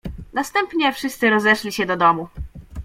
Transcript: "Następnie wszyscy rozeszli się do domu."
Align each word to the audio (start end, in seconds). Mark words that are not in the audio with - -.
"Następnie 0.33 0.93
wszyscy 0.93 1.29
rozeszli 1.29 1.71
się 1.71 1.85
do 1.85 1.97
domu." 1.97 2.27